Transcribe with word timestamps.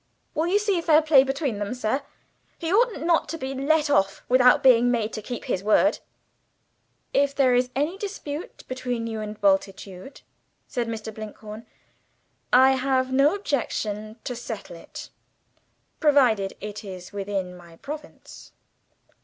"Will 0.33 0.47
you 0.47 0.57
see 0.57 0.81
fair 0.81 1.03
play 1.03 1.21
between 1.23 1.59
them, 1.59 1.75
sir? 1.75 2.01
He 2.57 2.73
oughtn't 2.73 3.29
to 3.29 3.37
be 3.37 3.53
let 3.53 3.87
off 3.87 4.23
without 4.27 4.63
being 4.63 4.89
made 4.89 5.13
to 5.13 5.21
keep 5.21 5.45
his 5.45 5.63
word." 5.63 5.99
"If 7.13 7.35
there 7.35 7.53
is 7.53 7.69
any 7.75 7.99
dispute 7.99 8.63
between 8.67 9.05
you 9.05 9.21
and 9.21 9.39
Bultitude," 9.39 10.21
said 10.67 10.87
Mr. 10.87 11.13
Blinkhorn, 11.13 11.67
"I 12.51 12.71
have 12.71 13.13
no 13.13 13.35
objection 13.35 14.15
to 14.23 14.35
settle 14.35 14.75
it 14.75 15.11
provided 15.99 16.53
it 16.59 16.83
is 16.83 17.13
within 17.13 17.55
my 17.55 17.75
province." 17.77 18.53